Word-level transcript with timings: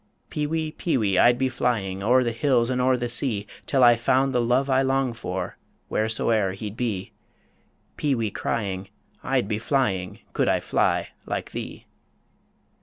Peewee, 0.31 0.71
peewee, 0.71 1.19
I'd 1.19 1.37
be 1.37 1.47
flying 1.47 2.01
O'er 2.01 2.23
the 2.23 2.31
hills 2.31 2.71
and 2.71 2.81
o'er 2.81 2.97
the 2.97 3.07
sea, 3.07 3.45
Till 3.67 3.83
I 3.83 3.95
found 3.95 4.33
the 4.33 4.41
love 4.41 4.67
I 4.67 4.81
long 4.81 5.13
for 5.13 5.59
Whereso'er 5.89 6.53
he'd 6.53 6.75
be 6.75 7.11
Peewee 7.97 8.31
crying, 8.31 8.89
I'd 9.21 9.47
be 9.47 9.59
flying, 9.59 10.21
Could 10.33 10.49
I 10.49 10.59
fly 10.59 11.09
like 11.27 11.51
thee! 11.51 11.85